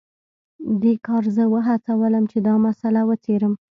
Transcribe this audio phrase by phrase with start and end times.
[0.81, 3.53] دې کار زه وهڅولم چې دا مسله وڅیړم